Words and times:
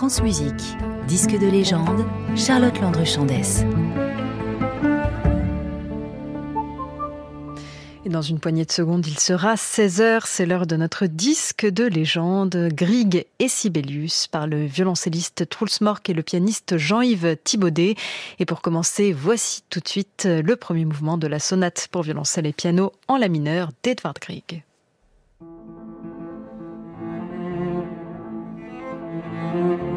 France 0.00 0.22
Musique, 0.22 0.78
disque 1.08 1.38
de 1.38 1.46
légende, 1.46 2.06
Charlotte 2.34 2.80
Landre-Chandès. 2.80 3.66
Et 8.06 8.08
dans 8.08 8.22
une 8.22 8.40
poignée 8.40 8.64
de 8.64 8.72
secondes, 8.72 9.06
il 9.06 9.18
sera 9.18 9.56
16h, 9.56 10.22
c'est 10.24 10.46
l'heure 10.46 10.66
de 10.66 10.76
notre 10.76 11.04
disque 11.04 11.66
de 11.66 11.84
légende, 11.84 12.70
Grieg 12.72 13.26
et 13.40 13.48
Sibelius, 13.48 14.26
par 14.26 14.46
le 14.46 14.64
violoncelliste 14.64 15.46
Truls 15.50 15.68
Mork 15.82 16.08
et 16.08 16.14
le 16.14 16.22
pianiste 16.22 16.78
Jean-Yves 16.78 17.36
Thibaudet. 17.44 17.94
Et 18.38 18.46
pour 18.46 18.62
commencer, 18.62 19.12
voici 19.12 19.64
tout 19.68 19.80
de 19.80 19.88
suite 19.88 20.26
le 20.26 20.56
premier 20.56 20.86
mouvement 20.86 21.18
de 21.18 21.26
la 21.26 21.38
sonate 21.38 21.88
pour 21.92 22.04
violoncelle 22.04 22.46
et 22.46 22.54
piano 22.54 22.92
en 23.06 23.18
la 23.18 23.28
mineur 23.28 23.68
d'Edvard 23.82 24.14
Grieg. 24.18 24.64
Thank 29.50 29.80
you. 29.80 29.89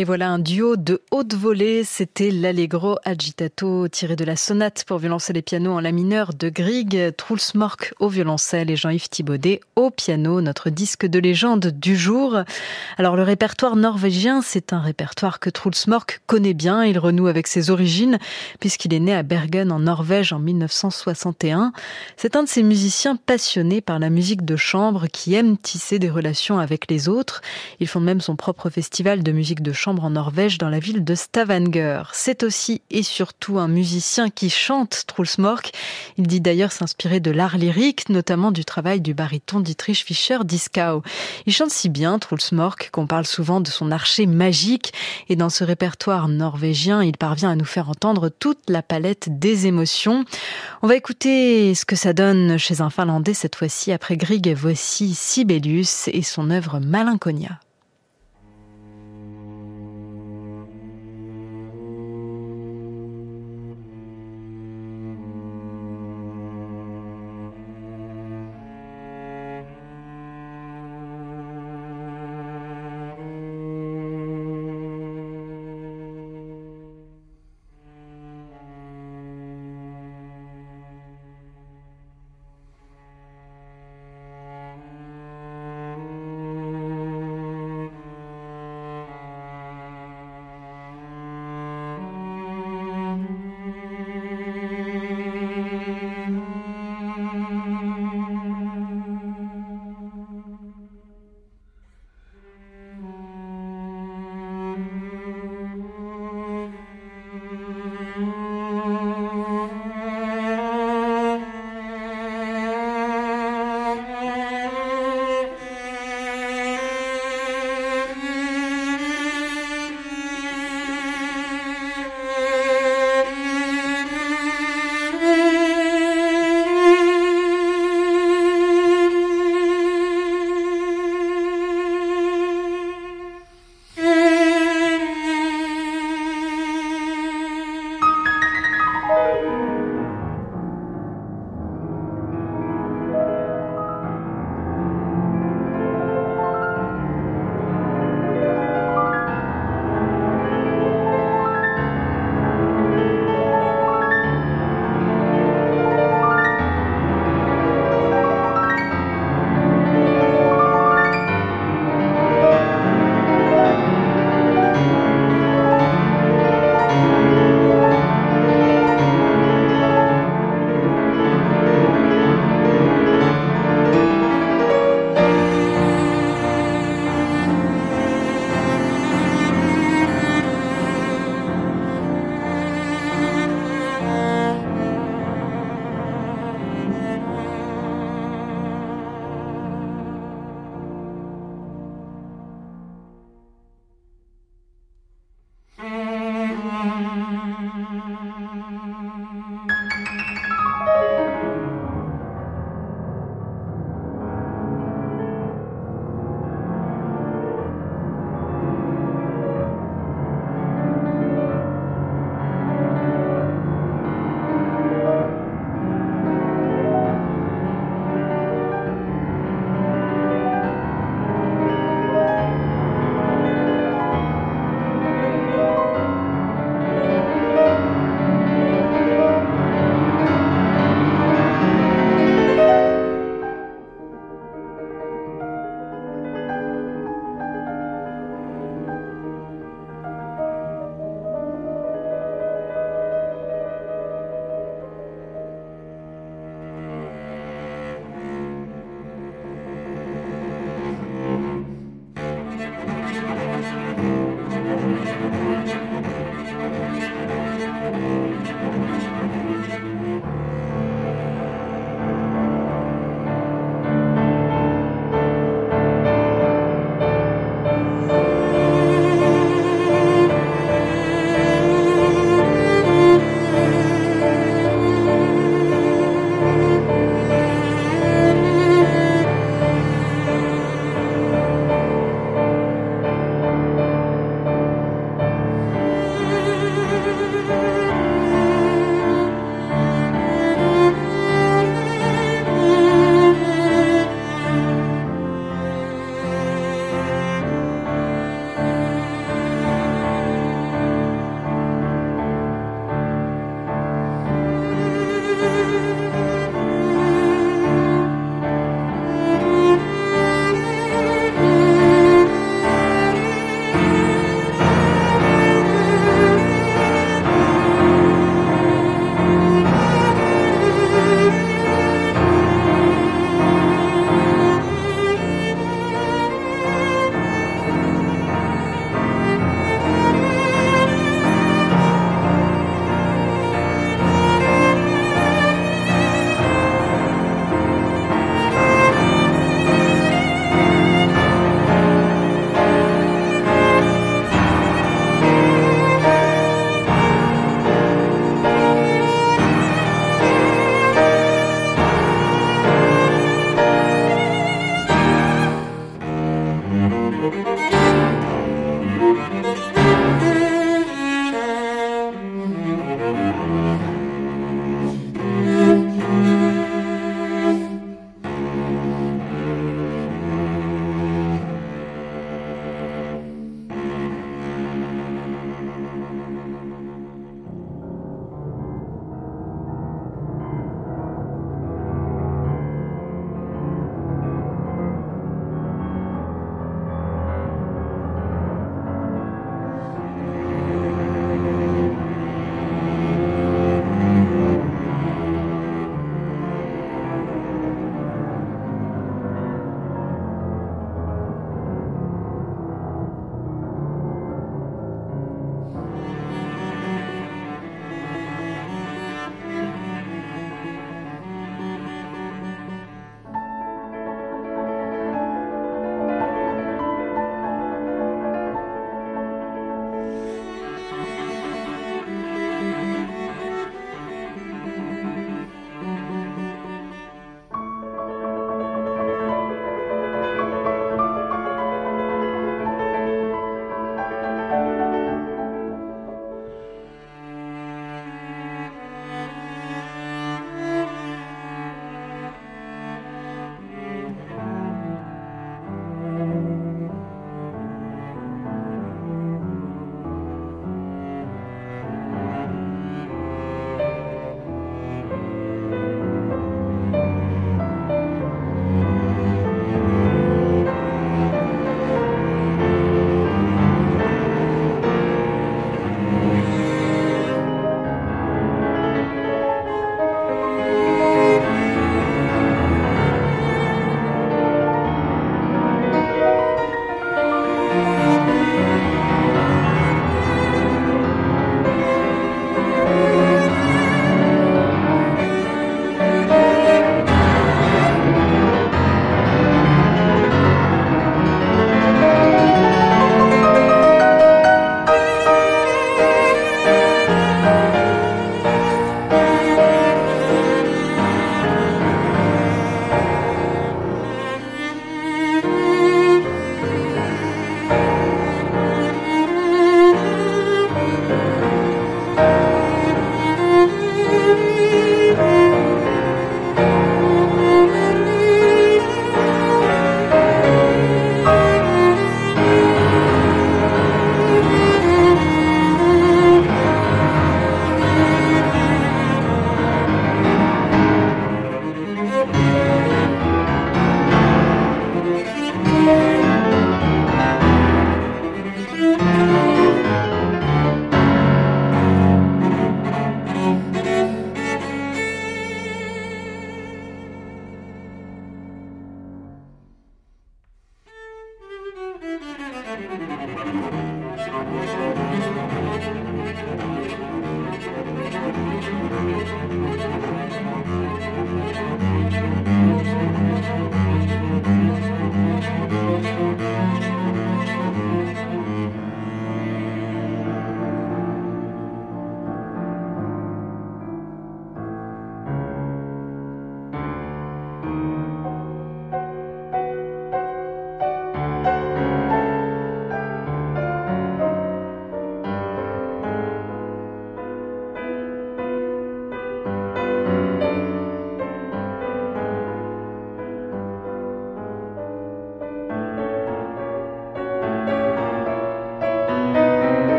Et 0.00 0.04
voilà 0.04 0.30
un 0.30 0.38
duo 0.38 0.76
de 0.76 1.02
haute 1.20 1.34
volée, 1.34 1.84
c'était 1.84 2.30
l'Allegro 2.30 2.96
Agitato 3.04 3.88
tiré 3.88 4.16
de 4.16 4.24
la 4.24 4.36
sonate 4.36 4.84
pour 4.86 4.96
violoncer 4.96 5.34
les 5.34 5.42
pianos 5.42 5.72
en 5.72 5.80
la 5.80 5.92
mineur 5.92 6.32
de 6.32 6.48
Grieg, 6.48 7.14
Truls 7.14 7.52
Mork 7.52 7.92
au 8.00 8.08
violoncelle 8.08 8.70
et 8.70 8.76
Jean-Yves 8.76 9.10
Thibaudet 9.10 9.60
au 9.76 9.90
piano, 9.90 10.40
notre 10.40 10.70
disque 10.70 11.04
de 11.04 11.18
légende 11.18 11.66
du 11.66 11.94
jour. 11.94 12.38
Alors 12.96 13.16
le 13.16 13.22
répertoire 13.22 13.76
norvégien, 13.76 14.40
c'est 14.40 14.72
un 14.72 14.80
répertoire 14.80 15.40
que 15.40 15.50
Truls 15.50 15.74
Mork 15.88 16.22
connaît 16.26 16.54
bien, 16.54 16.86
il 16.86 16.98
renoue 16.98 17.26
avec 17.26 17.48
ses 17.48 17.68
origines 17.68 18.18
puisqu'il 18.58 18.94
est 18.94 19.00
né 19.00 19.14
à 19.14 19.22
Bergen 19.22 19.72
en 19.72 19.80
Norvège 19.80 20.32
en 20.32 20.38
1961. 20.38 21.74
C'est 22.16 22.34
un 22.34 22.44
de 22.44 22.48
ces 22.48 22.62
musiciens 22.62 23.16
passionnés 23.16 23.82
par 23.82 23.98
la 23.98 24.08
musique 24.08 24.46
de 24.46 24.56
chambre 24.56 25.06
qui 25.06 25.34
aime 25.34 25.58
tisser 25.58 25.98
des 25.98 26.08
relations 26.08 26.58
avec 26.58 26.90
les 26.90 27.10
autres. 27.10 27.42
Ils 27.78 27.88
font 27.88 28.00
même 28.00 28.22
son 28.22 28.36
propre 28.36 28.70
festival 28.70 29.22
de 29.22 29.32
musique 29.32 29.60
de 29.60 29.74
chambre 29.74 30.04
en 30.04 30.10
Norvège 30.10 30.56
dans 30.56 30.70
la 30.70 30.78
ville 30.78 31.04
de 31.04 31.09
Stavanger. 31.14 32.02
C'est 32.12 32.42
aussi 32.42 32.82
et 32.90 33.02
surtout 33.02 33.58
un 33.58 33.68
musicien 33.68 34.30
qui 34.30 34.50
chante 34.50 35.04
Truls 35.06 35.28
Mork. 35.38 35.72
Il 36.16 36.26
dit 36.26 36.40
d'ailleurs 36.40 36.72
s'inspirer 36.72 37.20
de 37.20 37.30
l'art 37.30 37.58
lyrique, 37.58 38.08
notamment 38.08 38.52
du 38.52 38.64
travail 38.64 39.00
du 39.00 39.14
baryton 39.14 39.60
Dietrich 39.60 40.04
Fischer-Dieskau. 40.04 41.02
Il 41.46 41.52
chante 41.52 41.70
si 41.70 41.88
bien 41.88 42.18
Truls 42.18 42.38
Mork 42.52 42.90
qu'on 42.92 43.06
parle 43.06 43.26
souvent 43.26 43.60
de 43.60 43.68
son 43.68 43.90
archer 43.90 44.26
magique 44.26 44.92
et 45.28 45.36
dans 45.36 45.50
ce 45.50 45.64
répertoire 45.64 46.28
norvégien, 46.28 47.02
il 47.02 47.16
parvient 47.16 47.50
à 47.50 47.56
nous 47.56 47.64
faire 47.64 47.88
entendre 47.88 48.28
toute 48.28 48.68
la 48.68 48.82
palette 48.82 49.38
des 49.38 49.66
émotions. 49.66 50.24
On 50.82 50.86
va 50.86 50.96
écouter 50.96 51.74
ce 51.74 51.84
que 51.84 51.96
ça 51.96 52.12
donne 52.12 52.58
chez 52.58 52.80
un 52.80 52.90
Finlandais 52.90 53.34
cette 53.34 53.56
fois-ci 53.56 53.92
après 53.92 54.16
Grieg. 54.16 54.54
Voici 54.56 55.14
Sibelius 55.14 56.08
et 56.08 56.22
son 56.22 56.50
œuvre 56.50 56.80
Malinconia. 56.80 57.60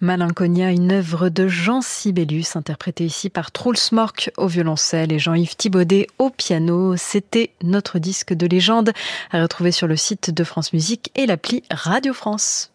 Malinconia, 0.00 0.70
une 0.70 0.92
œuvre 0.92 1.28
de 1.28 1.48
Jean 1.48 1.80
Sibelius, 1.80 2.54
interprétée 2.54 3.04
ici 3.04 3.30
par 3.30 3.50
Truls 3.50 3.76
Mork 3.90 4.30
au 4.36 4.46
violoncelle 4.46 5.12
et 5.12 5.18
Jean-Yves 5.18 5.56
Thibaudet 5.56 6.06
au 6.18 6.30
piano. 6.30 6.96
C'était 6.96 7.50
notre 7.64 7.98
disque 7.98 8.32
de 8.32 8.46
légende 8.46 8.92
à 9.32 9.42
retrouver 9.42 9.72
sur 9.72 9.88
le 9.88 9.96
site 9.96 10.30
de 10.30 10.44
France 10.44 10.72
Musique 10.72 11.10
et 11.16 11.26
l'appli 11.26 11.64
Radio 11.70 12.12
France. 12.12 12.70